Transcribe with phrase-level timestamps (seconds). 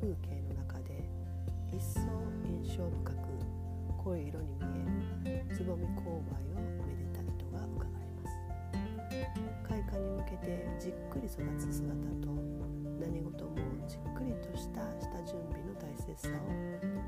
[0.00, 1.02] 風景の中で
[1.72, 2.00] 一層
[2.46, 3.16] 印象深く
[4.04, 4.64] 濃い色に見
[5.26, 8.38] えるつぼみ勾配をめでた意図がうかがえます。
[9.68, 11.90] 開花に向けてじっくり育つ姿
[12.22, 12.30] と
[13.00, 13.56] 何事も
[13.88, 16.46] じっくりとした下準備の大切さを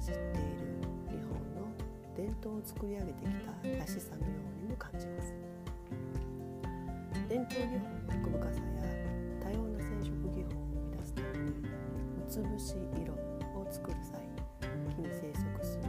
[0.00, 0.80] 知っている
[1.12, 1.68] 日本の
[2.16, 5.34] 伝統を作り上げてきたらしさのようにも感じます。
[7.28, 7.60] 伝統
[12.28, 13.14] つぶし色
[13.56, 14.20] を作る際
[14.68, 15.88] 木に生息する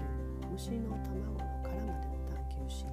[0.56, 2.86] 虫の卵の殻までも探求し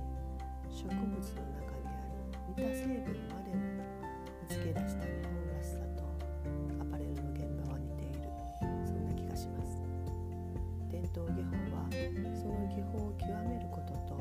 [0.66, 1.14] 植物の
[1.54, 3.62] 中にある似た成分までも
[4.42, 6.02] 見つけ出した日本らしさと
[6.82, 8.26] アパレルの現場は似ている
[8.82, 9.78] そんな気がします
[10.90, 11.86] 伝統技法は
[12.34, 14.18] その技法を極めることと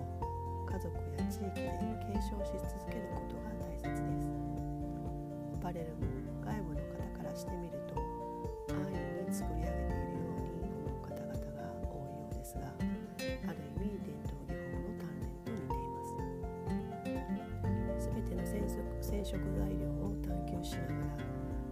[0.70, 1.74] 家族や地域で
[2.14, 4.30] 継承し続けることが大切です
[5.58, 6.15] アパレルも
[19.16, 21.24] 染色材料を探求しながら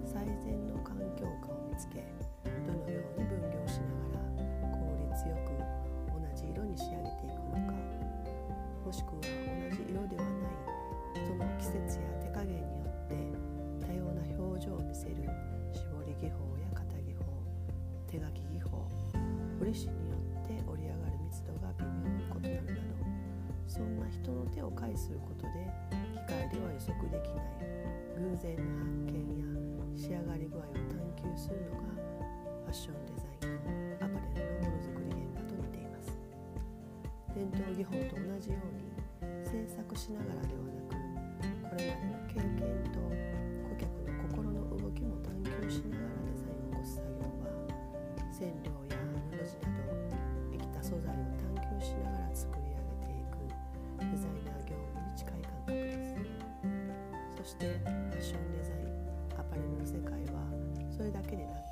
[0.06, 2.00] 最善の環境下を見つけ
[2.48, 5.52] どのように分業しながら効率よく
[6.08, 7.76] 同じ色に仕上げていくのか
[8.86, 10.64] もしくは同じ色ではない
[11.20, 13.20] その季節や手加減によって
[13.84, 15.28] 多様な表情を見せる
[15.76, 17.28] 絞り技法や型技法
[18.08, 18.88] 手書き技法
[19.60, 23.04] 彫り師によって織り上がる密度が微妙に異なるなど
[23.68, 26.13] そんな人の手を介することで
[26.84, 27.64] 測できない
[28.20, 29.48] 偶然の発見や
[29.96, 31.96] 仕上がり具合を探求するのが
[32.64, 36.12] ファッションデザインアパレルのものづくり現場と似ています。
[37.34, 38.84] 伝統技法と同じように
[39.46, 41.00] 制作しながらではなく
[41.70, 43.00] これまでの経験と
[57.54, 60.42] してファッションデザインアパレルの世界は
[60.90, 61.63] それだけでなく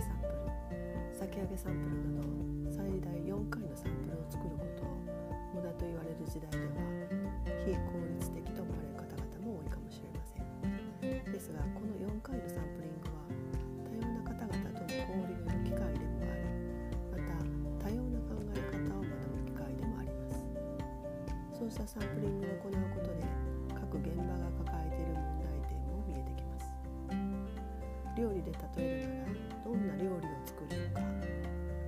[0.00, 0.80] サンプル
[1.12, 2.32] 先上げサンプルなど
[2.72, 4.96] 最大4回のサンプルを作ることを
[5.52, 6.80] 無駄と言われる時代では
[7.60, 13.28] 非効率的と思われる方々も多いかもしれませんですがこの4回のサンプリングは
[13.84, 16.48] 多様な方々との交流の機会でもあり
[17.12, 17.36] また
[17.84, 20.48] 多様な考え方を学ぶ機会でもあります
[21.52, 23.20] そうしたサンプリングを行うことで
[23.76, 26.64] 各現場が抱えている問題点も見えてきます。
[28.16, 29.19] 料理で例えるなら
[29.64, 31.00] どんな料理を作るのか。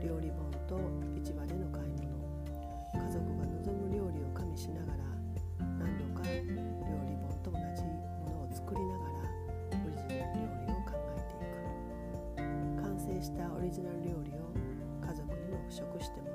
[0.03, 0.79] 料理本と
[1.17, 2.13] 市場での買い物。
[2.93, 4.99] 家族が望む料理を加味しながら
[5.59, 6.43] 何度か料
[7.09, 9.13] 理本と同じものを作りながら
[9.73, 11.41] オリジナル料理を考えてい
[12.37, 12.83] く。
[12.83, 14.53] 完成したオリジナル料理を
[15.07, 16.32] 家族にも試食しても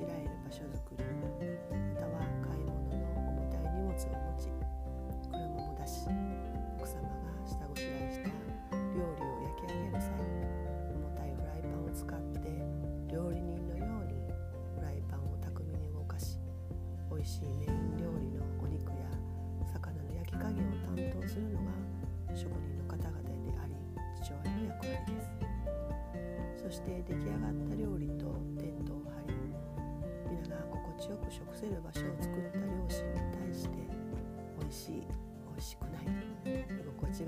[0.00, 1.28] しらえる場所づくりま
[2.00, 4.00] たは買い物の重たい荷物を持
[4.40, 4.48] ち
[5.28, 6.08] 車も出し
[6.80, 8.32] 奥様が下ごしらえした
[8.96, 10.16] 料理を焼き上げる際
[10.88, 12.48] 重たいフライパンを使って
[13.12, 14.24] 料理人のように
[14.72, 16.40] フライパンを巧みに動かし
[17.12, 19.04] 美味しいメイン料理のお肉や
[19.68, 21.76] 魚の焼き加減を担当するのが
[22.32, 23.76] 職人の方々であり
[24.24, 25.28] 父親の役割です。
[26.56, 27.89] そして出来上がった料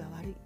[0.03, 0.42] が悪い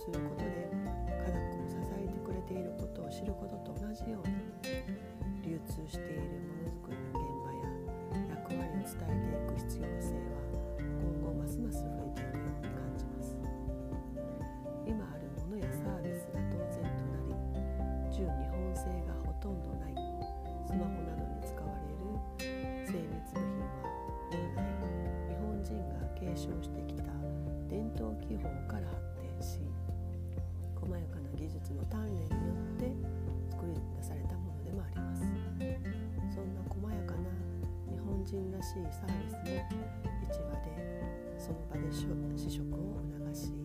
[0.00, 0.72] することで
[1.26, 4.32] 科学を支えてくれていることを知ることと同じように
[5.44, 7.68] 流通しているものづくりの現場や
[8.30, 9.19] 役割を伝える。
[38.30, 39.82] 人らしいサービスも
[40.30, 40.70] 市場で
[41.36, 41.90] その場で
[42.38, 43.59] 試食を促し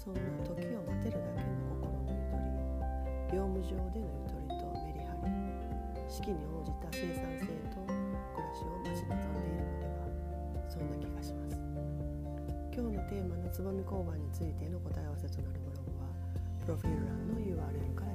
[0.00, 3.36] そんな時を待てるだけの心のゆとり。
[3.36, 5.28] 業務上でのゆとりとメリハリ
[6.08, 10.08] 式に応じた生産性と暮らしを待ち望んでいるのでは。
[10.72, 11.60] そんな気がします。
[12.72, 16.08] 今日のテーマのつぼみ交番についての答え合わせとなるブログは
[16.64, 18.09] プロフィール欄の URL から。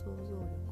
[0.00, 0.69] 想像力。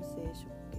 [0.00, 0.71] 修正書。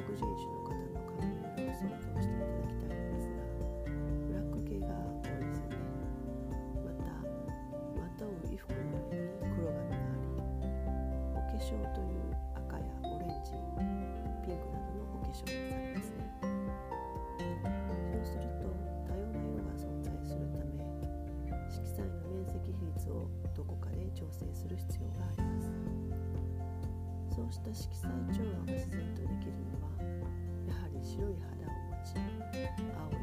[0.00, 3.44] 食人種の方のカニを想像していただきたいんですが
[4.24, 5.76] ブラック系が多いですね
[6.80, 7.20] また
[8.00, 10.72] ま股う衣服の上に黒髪があり
[11.36, 13.52] お化粧という赤やオレンジ
[14.40, 16.24] ピンクなどのお化粧をされますね
[18.08, 18.72] そうすると
[19.04, 20.80] 多様な色が存在するため
[21.68, 25.68] 色彩の面積比率をどこかで調整する必要があります
[27.36, 29.79] そうした色彩調和が自然とできるの
[31.02, 32.14] 白い肌を持ち
[32.98, 33.19] 青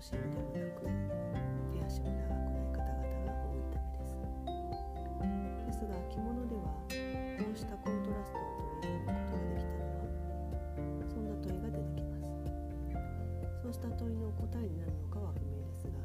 [0.00, 0.88] 楽しではなく
[1.76, 4.16] 手足も長くない方々が多いためです
[5.66, 6.62] ですが着物では
[7.36, 12.24] こうしたコントラストを取り入れることができたのはそんな問いが出てきます。
[13.60, 16.00] そうした問いの答えになるのかは不明ですが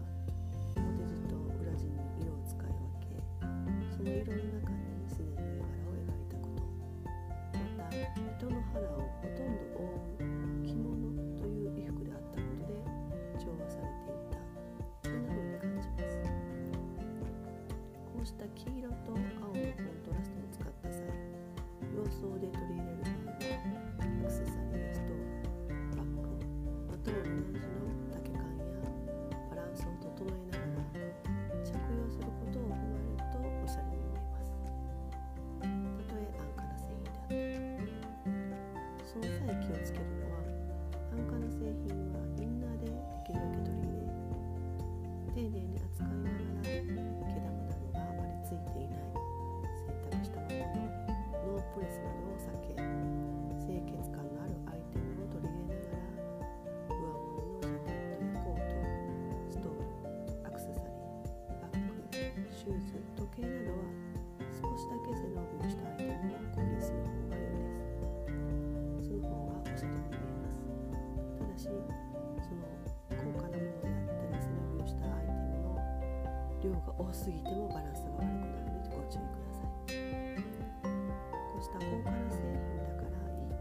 [77.06, 79.94] 多すぎてもバランスが悪くなるのでご注意ください。
[80.42, 83.54] こうした高価な製品だからいい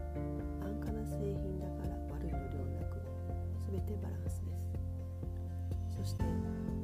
[0.65, 2.97] 安価な製品だから悪いのではなく
[3.69, 4.73] 全てバランスです
[5.93, 6.25] そして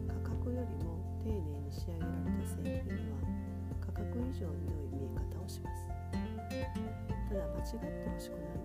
[0.07, 3.25] 価格よりも丁寧に仕上げられた製品は
[3.81, 5.89] 価格以上に良い見え方をします。
[7.29, 8.60] ただ間違ってほしくない。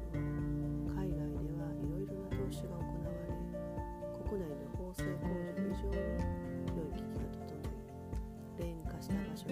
[9.37, 9.45] 所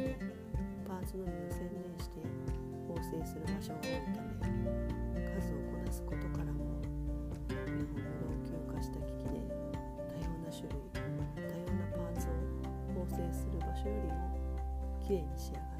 [0.89, 2.25] パーツのみを専念して
[2.89, 4.01] 縫製する場所が多い
[4.41, 4.65] ため
[5.37, 6.81] 数をこなすことからも
[7.49, 9.45] 日本の老朽化した機器で
[10.09, 12.33] 多様な種類多様なパーツを
[12.97, 14.25] 縫製する場所よりも
[15.07, 15.74] きれいに仕上がる。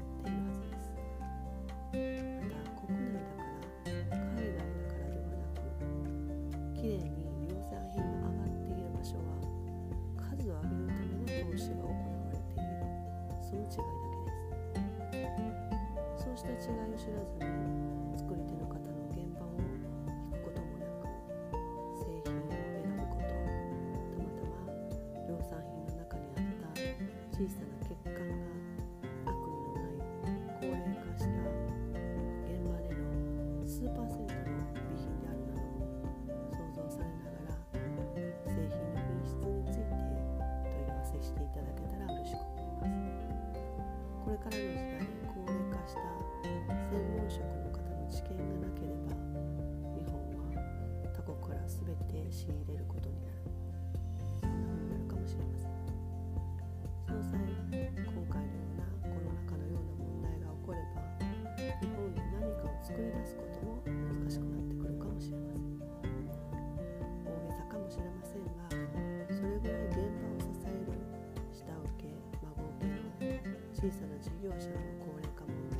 [73.85, 75.77] 小さな事業者の高齢化問題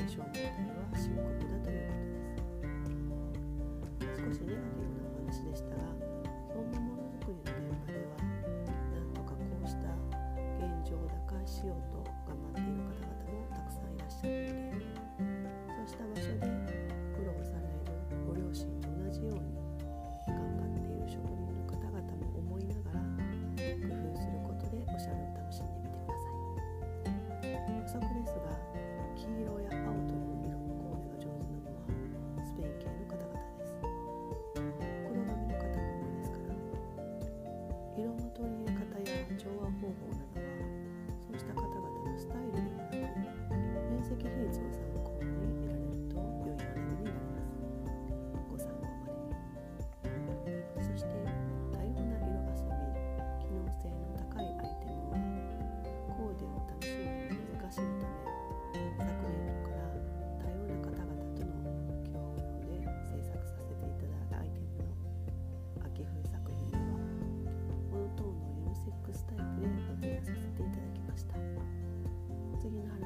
[0.00, 1.92] 継承問題は深刻だという
[3.12, 3.20] こ
[4.00, 4.16] とです。
[4.16, 5.92] 少しネガティブなお話でしたが
[6.48, 9.92] そんなものづくりの現場ではなんとかこうした
[10.56, 11.91] 現状を打開しようと
[72.62, 73.01] ときの話